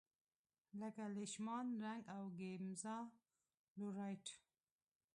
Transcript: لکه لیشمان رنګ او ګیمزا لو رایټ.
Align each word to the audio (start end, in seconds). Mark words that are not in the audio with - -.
لکه 0.79 1.03
لیشمان 1.15 1.65
رنګ 1.83 2.03
او 2.15 2.21
ګیمزا 2.39 2.97
لو 3.77 3.87
رایټ. 3.97 4.25